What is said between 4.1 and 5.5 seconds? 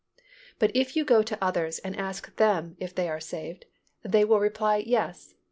will reply "Yes."